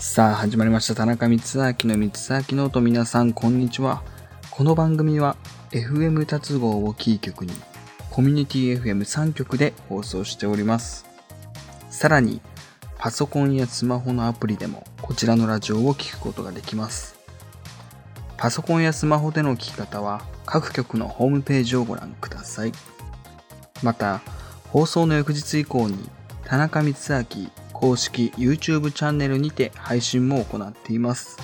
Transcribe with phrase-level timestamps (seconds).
[0.00, 0.94] さあ始まりました。
[0.94, 4.04] 田中光明の光秋ノート皆さんこんにちは。
[4.48, 5.36] この番組は
[5.72, 7.52] FM 達合をキー局に
[8.08, 11.04] コミュニティ FM3 局で放送しております。
[11.90, 12.40] さらに
[12.96, 17.18] パソコンやスマホのアプリでもこちらのラジオを聴くことができます。
[18.36, 22.72] パソコンやスマホでの聞き方は各局のホームページをご覧ください。
[23.82, 24.20] また
[24.68, 26.08] 放送の翌日以降に
[26.44, 31.38] 田中光明公式 YouTube チャンネルにて配信も行っています。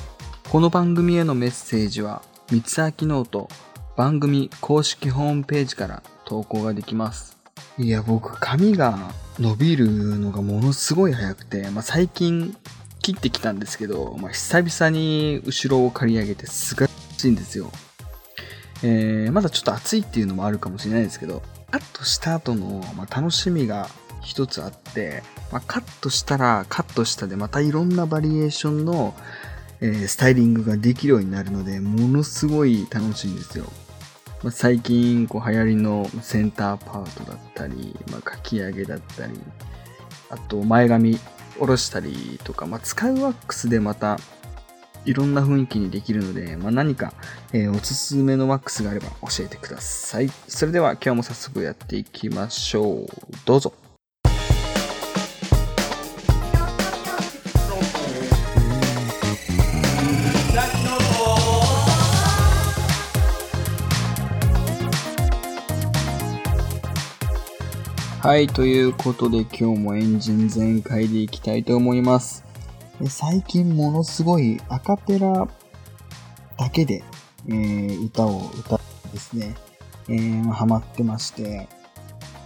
[0.51, 3.49] この番組へのメッセージは、三つ明ノート
[3.97, 7.39] 番組公式ホームページから投稿ができます。
[7.79, 8.99] いや、僕、髪が
[9.39, 12.57] 伸びるのがものすごい早くて、まあ、最近
[13.01, 17.71] 切ってきたんですけど、まあ、久々に後ろを刈り上げてすがしいんですよ。
[18.83, 23.89] えー、まだちょっと暑いっていうのもあるかもしれないですけど、カットした後の、まあ、楽しみが
[24.25, 29.15] 一つあって、まあ、カットしたらカットしたでまたいろんなバリエーションの、
[29.81, 33.67] えースタイリングができるようになるのでものすごい楽しいんですよ。
[34.43, 39.41] まあ、最近こう流行りのセンターパートだったり、まあ、かき上げだったり
[40.29, 41.19] あと前髪
[41.59, 44.19] 下ろしたりとか、まあ、使うワックスでまた
[45.07, 47.13] いろんな雰囲気にできるので、まあ、何か、
[47.53, 50.31] えーおすすめのワックスがあれば教えてください。
[50.49, 53.07] それでは今日も早速やっていきましょう。
[53.45, 53.84] どうぞ。
[68.25, 72.43] はい、ということで今日もエンジン全開でいきたいと思います。
[73.07, 75.47] 最近ものすごいアカペラ
[76.57, 77.05] だけで、
[77.49, 79.55] えー歌を歌ってですね、
[80.09, 81.69] えーハマってまして、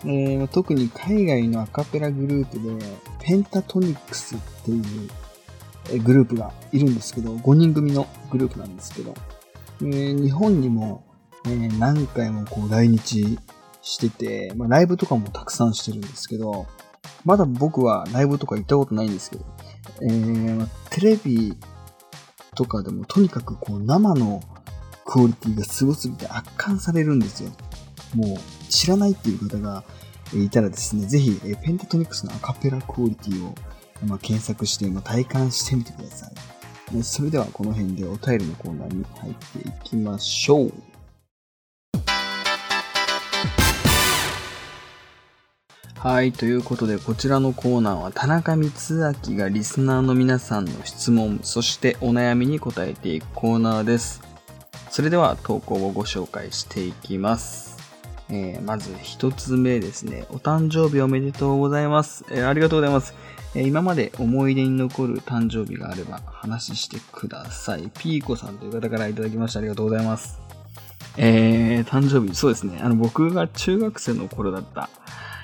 [0.03, 2.85] えー特に海外のアカペラグループで
[3.21, 9.15] ペンタトニックスっていうグループがいるんですけど、5人組のグループなんですけど、
[9.83, 11.05] えー日本にも、
[11.47, 13.39] えー何回もこう来日
[13.89, 16.67] してて、まあ、ライブとかもたくさんしてるんですけど、
[17.25, 19.45] まだ僕はライブとか行ったことないんですけど、
[20.03, 21.57] えーテレビ
[22.55, 24.43] とかでもとにかくこう生の
[25.05, 27.51] クオリティがすごすぎて圧巻されるんですよ。
[28.15, 28.39] もう
[28.69, 29.85] 知らないっていう方が
[30.35, 33.55] いたらですね、ぜひえペンタトニックスのアカペラクオリティを
[34.05, 36.27] ま検索してま体感してみてくださ
[36.93, 37.03] い。
[37.03, 40.73] それではこの辺でお便りのコーナーに入っていきましょう。
[46.09, 54.23] はい、ということでこちらのコーナーは田中光明がリスナーの皆さんの質問、そしてお悩みに答えていくコーナーです。
[54.89, 57.77] それでは投稿をご紹介していきます。
[58.31, 60.25] えーまず一つ目ですね。
[60.31, 62.25] お誕生日おめでとうございます。
[62.31, 63.13] えーありがとうございます。
[63.55, 67.91] えー今まで思い出に残る誕生日があれば話してください。
[67.99, 69.59] ピーコさんという方からいただきました。
[69.59, 70.41] ありがとうございます。
[71.19, 72.81] えー、誕生日、そうですね。
[72.83, 74.89] あの、僕が中学生の頃だった、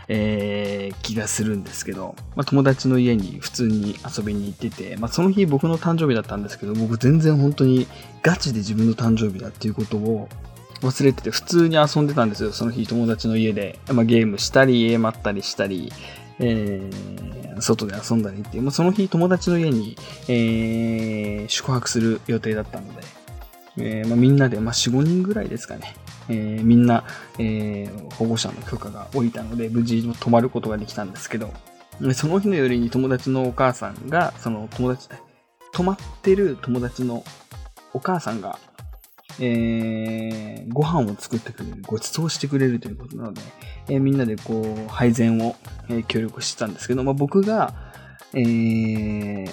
[0.08, 7.86] えー気がするんですけど、まあ、友達の家に普通に遊びに行ってて、まあ、その日僕の誕生日だったんですけど、僕全然本当に
[8.22, 10.28] ガチで自分の誕生日だっていうことを
[10.80, 12.52] 忘れてて、普通に遊んでたんですよ。
[12.52, 15.92] その日友達の家で、まあ、ゲームしたり、家まったりしたり、
[16.38, 19.96] えー外で遊んだりっていう、まあ、その日友達の家に、
[20.28, 23.02] えー宿泊する予定だったので、
[23.78, 25.94] えーまあ、みんなで、まあ、4、5人ぐらいですかね。
[26.28, 27.04] えーみんな、
[27.38, 31.52] えー保護者の許可が下りたので、無事泊まることができたんですけど、
[32.14, 35.08] その日の夜に友達のお母さんが、その友達、
[35.72, 37.24] 泊まってる友達の
[37.92, 38.58] お母さんが、
[39.40, 43.42] えーご飯を作ってくれる、ご馳走してくれるということなので、
[43.88, 45.56] えーみんなでこう、配膳を、
[45.88, 47.74] えー協力してたんですけど、まあ、僕が、
[48.32, 49.46] えー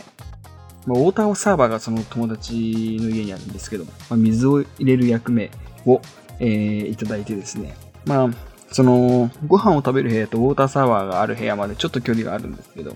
[0.88, 5.52] まあ、ウォーターサーバーがその友達の家にあるんですけど、まあ、水を入れる役目
[5.86, 6.02] を、
[6.42, 7.76] えーいただいてですね、
[8.06, 8.30] まあ、
[8.72, 12.96] その、ご飯を食べる部屋とウォーターサーバーがある部屋までちょっと距離があるんですけど、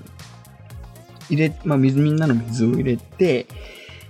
[1.29, 3.45] 入れ、まあ、水、みんなの水を入れて、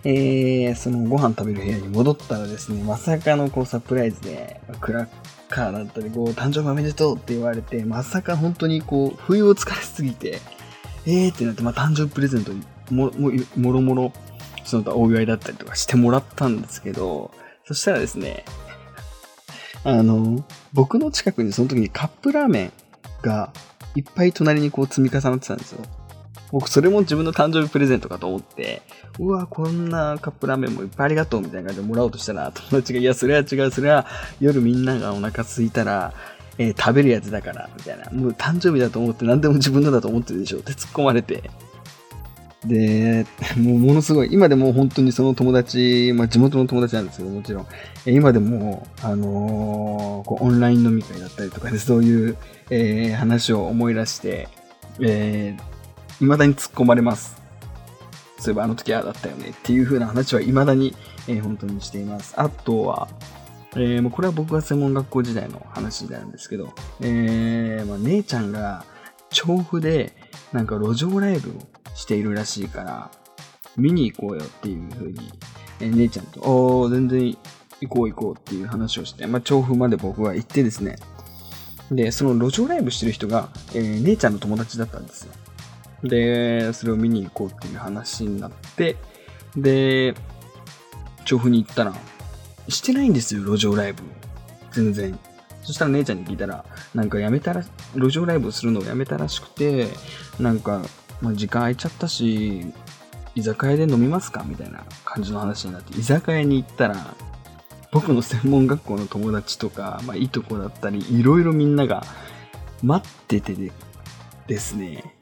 [0.05, 5.07] えーそのご飯食べる部屋に戻ったらですね、まさかのこうサプライズで、クラッ
[5.49, 10.39] カーだったり、こう、誕生日おめでとうって言われて、まさか本当にこう、不意をつかれすぎて、
[11.05, 12.51] えーってなって、まあ、誕生日プレゼント
[12.93, 14.13] も、も、もろもろ、
[14.63, 17.31] その他お祝いだったりとかしてもらったんですけど、
[17.65, 18.45] そしたらですね、
[19.85, 20.43] あの、
[20.73, 22.71] 僕の近くにその時にカップラーメン
[23.21, 23.51] が
[23.95, 25.81] いっぱい隣にこう積み重なってたんですよ。
[26.51, 28.81] 僕それも自分の誕生日プレゼントかと思って、
[29.19, 34.07] うわ、こんなカップラーメンもいっぱいありがとうみたいな感じでもらおうとしたら、友達が、いや、それは違う、それは
[34.39, 36.13] 夜みんながお腹空いたら、
[36.57, 38.09] えー食べるやつだから、みたいな。
[38.11, 41.49] もう誕生日だと思って何でも自分のだと思ってるでしょって突っ込まれて。
[42.65, 43.25] で、
[43.57, 47.67] もうものすごい、今でも本当にその友達、まあ地元の友達なんですけど、もちろん、
[48.05, 52.37] 今でも、あのー、こうオンライン飲み会だったりとかで、そういう、
[52.69, 54.47] えー、話を思い出して、
[54.99, 55.61] えー、
[56.19, 57.41] 未だに突っ込まれます。
[58.39, 60.95] そういえばあの時ああだったよねっていう風な話は未だに、
[61.27, 62.33] えー、本当にしています。
[62.37, 63.07] あとは、
[63.75, 68.85] えー、もうこれは僕が専門学校時代の話になるんですけど、えー、まあ、姉ちゃんが
[69.29, 70.13] 調布で
[70.53, 71.53] なんか路上ライブを
[71.95, 73.11] しているらしいから、
[73.77, 75.31] 見に行こうよっていう風に、
[75.79, 77.37] え、姉ちゃんと、おー、全然
[77.81, 80.97] 行こう行こうっていう話をして、まあ、調布まで僕は行ってですね、
[81.91, 85.33] で、その路上ライブしてる人が、えー、姉ちゃんの友達だったんですよ。
[86.03, 88.97] で、それを見に行こうっていう話になって、
[89.55, 90.15] で、
[91.25, 91.93] 調布に行ったら、
[92.69, 94.03] してないんですよ、路上ライブ。
[94.71, 95.17] 全然。
[95.61, 97.63] そしたら姉ちゃんに聞いたら、なんかやめたら、
[97.95, 99.87] 路上ライブするのをやめたらしくて、
[100.39, 100.81] なんか、
[101.21, 102.73] まあ、時間空いちゃったし、
[103.35, 107.15] 居酒屋で飲みますかみたいな感じの話になって、居酒屋に行ったら、
[107.91, 112.05] 僕の専門学校の友達とか、まあ、いとこだったり、いろいろみんなが
[112.83, 113.71] 待っててで
[114.47, 115.15] ですね、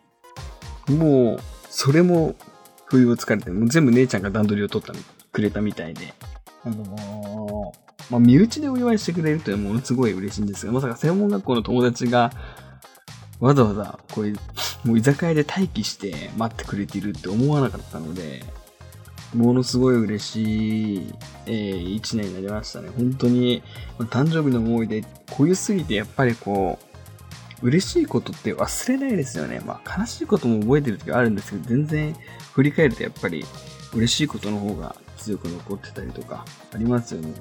[0.87, 2.35] もう、それも、
[2.85, 4.93] 不意をつかれて、もう全部姉ちゃんが段取りを取った、
[5.31, 6.13] くれたみたいで、
[6.63, 12.31] あのー、まあ、身内でお祝いしてくれるというのはものすごい嬉しいんですが、まさか専門学校の友達が、
[13.39, 14.37] わざわざ、こういう、
[14.83, 18.43] もう居酒屋で待機して待ってくれているって思わなかったので、
[19.33, 21.13] ものすごい嬉しい、
[21.47, 22.89] えー、一年になりましたね。
[22.95, 23.63] 本当に、
[23.97, 25.01] まあ、誕生日の思い出、
[25.31, 26.77] こういうすぎてやっぱりこ
[27.61, 29.61] う、嬉しいことって忘れないですよね。
[29.65, 32.15] まあ悲しいことも覚えてる時はあるんですけど、全然
[32.53, 33.45] 振り返るとやっぱり
[33.93, 37.31] 嬉しいことの方が強く残ってたりとかありますよね。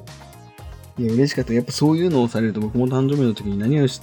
[0.98, 1.52] いや、嬉しかった。
[1.52, 4.02] やっぱそういうのをされると僕も誕生日の時に何をし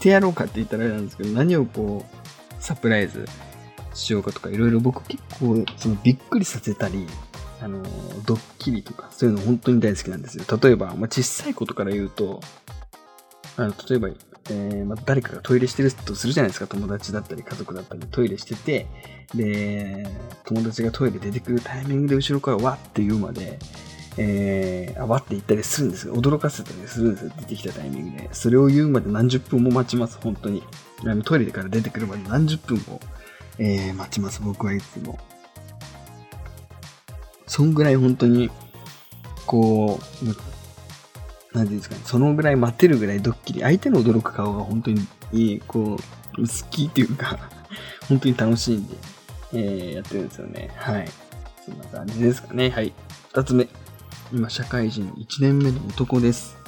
[0.00, 2.27] てやろうかって言ったらあれなんですけど、何をこう、
[2.68, 3.24] サプライズ
[3.94, 7.06] しようかとか、いろいろ僕結構、そのびっくりさせたり、
[7.62, 7.82] あの、
[8.26, 10.44] ドッキリとか、そういうの本当に大好きなんですよ。
[10.62, 12.40] 例えば、まあ、小さいことから言うと、
[13.56, 14.08] あの、例えば、
[14.50, 16.66] えー、まあ、誰かがトイレしてるとするじゃないですか。
[16.66, 18.86] 友達だったり家族だったりトイレしてて、
[19.34, 20.06] で、
[20.44, 23.58] 友達がトイレ出てくるタイミングで後ろからわって言うまで、
[24.20, 26.14] えー、あわって言ったりするんですよ。
[26.14, 27.32] 驚かせたりするんですよ。
[27.38, 28.28] 出てきたタイミングで。
[28.32, 30.18] それを言うまで何十分も待ちます。
[30.20, 30.64] 本当に。
[31.06, 33.00] あのトイレから出てくるまで何十分も、
[33.58, 34.42] えー、待ちます。
[34.42, 35.18] 僕はいつも。
[37.46, 38.50] そんぐらい本当に、
[39.46, 45.96] こう、なんていうんですかね、そのぐらい待てるぐらいドッキリ、相手の驚く顔が本当にいい、こ
[46.36, 47.38] う、好きっていうか
[48.08, 48.96] 本当に楽しいんで、
[49.52, 50.70] えー、やってるんですよね。
[50.76, 51.08] はい。
[51.64, 52.70] そんな感じですかね。
[52.70, 52.92] はい。
[53.30, 53.68] 二つ目。
[54.30, 56.58] 今、社会人1年目の男です。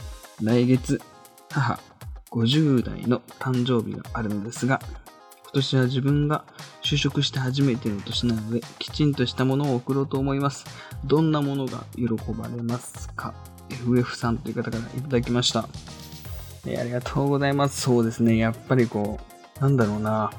[0.42, 0.98] 来月、
[1.50, 1.78] 母、
[2.30, 4.80] 50代の誕生日があるのですが、
[5.42, 6.44] 今年は自分が
[6.82, 10.64] 就職して初めての年なので、きちんとしたものを送ろうと思います。
[11.04, 13.34] どんなものが喜ばれますか
[13.68, 15.60] ？FF さんという方からいただきました。
[15.60, 15.66] あ
[16.64, 17.82] りがとうございます。
[17.82, 18.38] そうですね。
[18.38, 19.20] やっぱりこ
[19.58, 20.30] う、なんだろうな。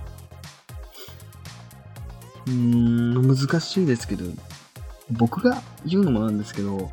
[2.48, 4.26] うーん、難しいですけど、
[5.12, 6.90] 僕が言うのもなんですけど、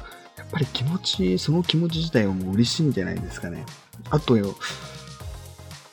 [0.50, 3.64] ぱり気持ち、その気持ち自体はもう嬉しいんじゃないですかね。
[4.10, 4.54] あとよ、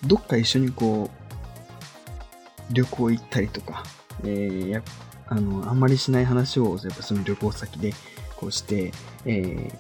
[0.06, 3.84] どっか一緒にこう、旅行行ったりとか、
[4.24, 4.82] えー、や
[5.28, 7.94] あの、あんまりしない話を、やっぱその旅行先で、
[8.36, 8.92] こうして、
[9.26, 9.76] えー、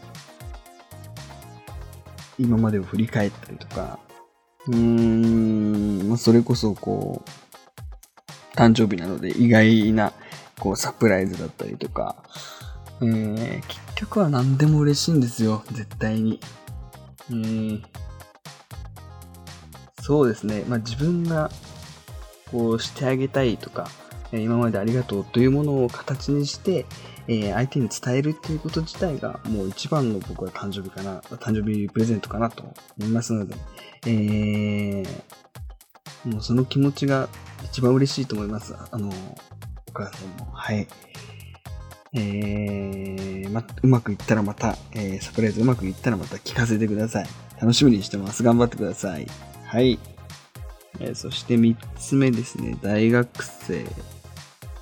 [2.38, 4.00] 今までを振り返ったりとか、
[4.67, 7.29] うーん、それこそこう、
[8.55, 10.13] 誕生日なので意外な
[10.60, 12.15] こうサプライズだったりとか、
[13.01, 16.40] えー、結局は何でも嬉しいんですよ、絶対に。
[17.30, 17.84] えー、
[20.02, 21.50] そうですね、まあ自分が
[22.52, 23.88] こうしてあげたいとか、
[24.32, 26.86] 今までありがとうというものを形にして、
[27.28, 32.64] えー、相手に伝えるっていうこと自体がもう一番の僕は誕生日かな、誕生日プレゼントかなと
[33.00, 33.56] 思いますので、
[34.06, 35.06] えー、
[36.25, 37.30] もうその気持ちが
[37.64, 38.75] 一番嬉しいと思います。
[38.92, 40.52] あの、お母さんも。
[40.52, 40.88] はい。
[42.15, 47.27] えー、ま、うまくいったらまた、えー、サプライズうまくいったらまた聞かせてください。
[47.62, 48.41] 楽しみにしてます。
[48.41, 49.27] 頑張ってください。
[49.65, 50.00] はい。
[51.00, 52.77] えー、そして3つ目ですね。
[52.81, 53.86] 大学生。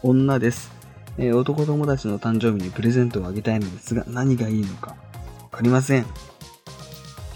[0.03, 0.71] 女です。
[1.17, 4.95] えー、男友達の誕生日にプレゼントをあげたいのですが、何がいいのか
[5.41, 6.05] わかりません。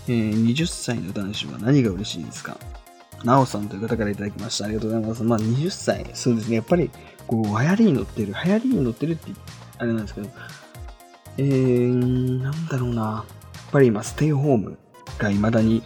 [0.08, 2.58] えー、20歳の男子は何が嬉しいですか？
[3.24, 4.66] なおさんという方からいただきました。
[4.66, 5.24] ありがとうございます。
[5.24, 6.58] まあ、20歳、そうですね。
[6.58, 6.92] やっぱり、
[7.26, 9.32] こう、流行りに乗ってる、流行りに乗ってるって、
[9.78, 10.30] あれなんですけど、
[11.38, 13.02] えー、なんだろうな。
[13.02, 13.24] や
[13.70, 14.78] っぱり今、ステイホーム
[15.18, 15.84] が未だに、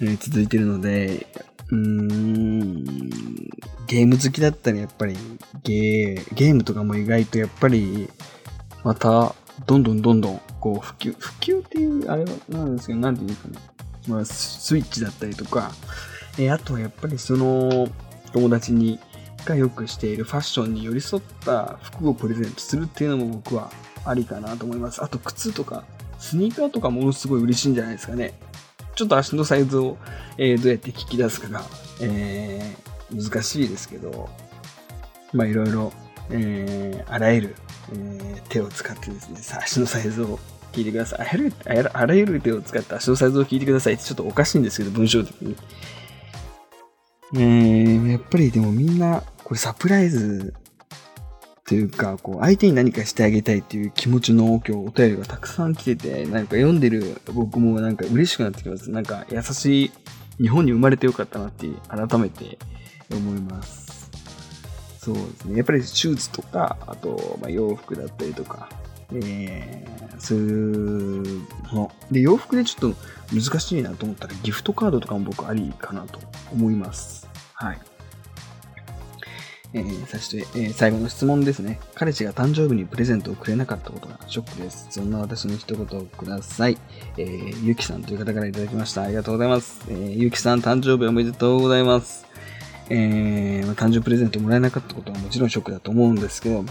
[0.00, 1.26] えー、続いてるので、
[1.70, 2.84] うーん、
[3.86, 5.16] ゲーム好きだったらやっぱり
[5.62, 8.08] ゲー、ゲームとかも意外とやっぱり、
[8.82, 9.34] また、
[9.66, 13.58] どんどんどんどん、こう、普及、普及っていう、あれはなんですけど、なんていうかね、
[14.08, 15.72] まあ、スイッチだったりとか、
[16.38, 17.88] えあとはやっぱりその、
[18.32, 18.98] 友達に、
[19.44, 23.70] がよくしているファッションに寄り添った服をプレゼントするっていうのも僕は
[24.04, 25.02] ありかなと思います。
[25.02, 25.84] あと靴とか、
[26.18, 28.34] スニーカーとかものすごい嬉しいんじゃないですかね。
[28.94, 29.96] ちょっと足のサイズを、
[30.38, 31.62] えー、どうやって聞き出すかが、
[32.00, 34.28] えー、難しいですけど、
[35.32, 35.92] まあいろいろ、
[36.30, 37.56] えー、あらゆる、
[37.92, 40.38] えー、手を使ってですね、さ足のサイズを
[40.72, 41.20] 聞いてください。
[41.20, 41.54] あらゆる
[41.92, 45.56] あらゆる手を使って足のサイズを聞いてくださいってちょっとおかしいんですけど、文章的に。
[47.34, 50.54] えー、やっぱりでもみんな、これサプライズ
[51.66, 58.90] というか、こう、相手に何かしてあげたいっていう気持ちの今日お便りがたくさん来てて、なんか読んでる僕もなんか嬉しくなってきます。
[58.90, 59.92] なんか優しい
[60.38, 62.58] 日本に生まれてよかったなって改めて
[63.10, 64.10] 思います。
[64.98, 65.56] そうですね。
[65.56, 68.68] やっぱりシューズとか、あと、ま、洋服だったりとか、
[69.12, 71.38] えー、そういう
[71.72, 71.92] もの。
[72.10, 72.96] で、洋服でちょっと
[73.34, 76.18] 難しいなと思ったらギフトカードとかも僕ありかなと
[76.52, 77.28] 思います。
[77.54, 77.80] はい。
[79.74, 81.80] えー、そして、えー、最後の質問ですね。
[81.94, 84.86] 彼氏が誕生日にプレゼントをくれなかったことがショックです。
[84.90, 86.78] そんな私の一言をください。
[87.18, 89.02] えー、ゆきさんという方からいただきました。
[89.02, 89.84] ありがとうございます。
[89.88, 92.24] えー、ゆきさん誕生日おめでとうございます。
[92.88, 96.64] えー、誕生日プレゼントもらえなかったことはもちろんショックだと思うんですけど、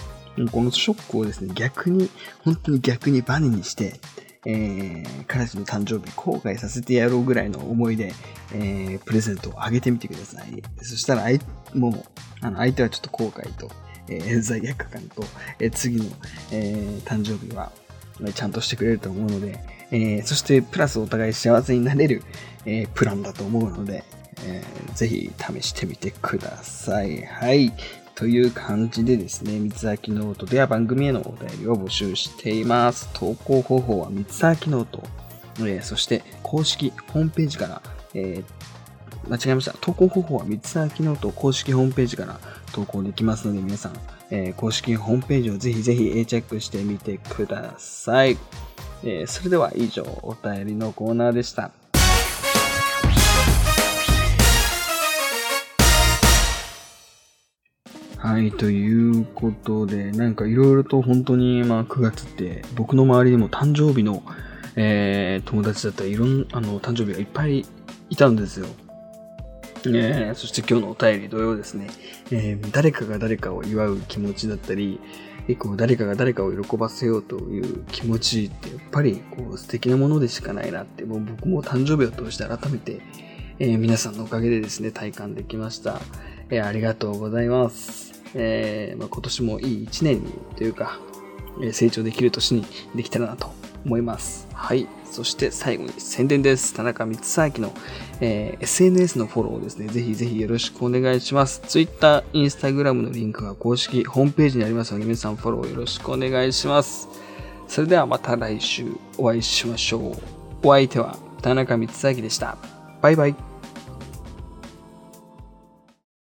[0.51, 2.09] このショックをですね、逆に、
[2.43, 3.99] 本当に逆にバネにして、
[4.45, 8.13] えー、彼氏の誕生日後悔させてやろうぐらいの思いで、
[8.53, 10.61] えー、プレゼントをあげてみてください。
[10.81, 11.23] そしたら、
[11.73, 12.03] もう、
[12.41, 13.69] あの、相手はちょっと後悔と、
[14.09, 15.23] えー、罪悪感と、
[15.59, 16.05] えー、次の、
[16.51, 17.71] えー、誕生日は、
[18.35, 19.59] ちゃんとしてくれると思うので、
[19.91, 22.23] えー、そしてプラスお互い幸せになれる、
[22.65, 24.03] えー、プランだと思うので、
[24.45, 27.23] えー、ぜひ試してみてください。
[27.23, 27.73] はい。
[28.15, 33.09] という感じでですね、光秋ノートでは番組へのお便りを募集しています。
[33.13, 35.03] 投稿方法は光秋ノート、
[35.59, 37.81] えー、そして公式ホームページから、
[38.13, 39.73] えー、間違えました。
[39.81, 42.39] 投稿方法は三つ秋ノート公式ホームページから
[42.71, 43.93] 投稿できますので、皆さん、
[44.29, 48.37] えー、公式ホームページをぜひぜひチェックしてみてください。
[49.03, 51.71] えー、それでは以上、お便りのコーナーでした。
[58.23, 64.23] はい、ということで、なんかいろいろと本当に、まあ9月って僕の周りでも誕生日の、
[64.77, 67.65] えー、友達だったり、いろんな、あの、誕生日がいっぱい
[68.09, 68.67] いたんですよ。
[69.87, 71.87] えー、そして今日のお便り同様ですね、
[72.31, 75.01] えー、誰かが誰かを祝う気持ちだったり、
[75.47, 83.01] 結構誰かが誰かを喜ばせようという気持ちってやっぱりこう素敵なものでしかないなって、もう僕も誕生日を通して改めて、
[83.59, 85.99] えー、皆さんのおかげでですね、体感できました。
[86.49, 88.12] えー、ありがとうございます。
[88.35, 90.99] えー、まあ、今年もいい一年にというか、
[91.61, 93.51] え成長できる年にできたらなと
[93.85, 94.47] 思います。
[94.53, 94.87] はい。
[95.05, 96.73] そして最後に宣伝です。
[96.73, 97.73] 田中光明の、
[98.19, 101.61] えー、SNS のフォローをですね、ぜひぜひよろしくお願いします。
[101.67, 107.07] Twitter、Instagram のリンクが公式ホームページにありますので、皆さんフォローよろしくお願いします。
[107.67, 108.87] それではまた来週
[109.17, 110.17] お会いしましょう。
[110.63, 112.57] お相手は田中光明でした。
[113.01, 113.52] バイバイ。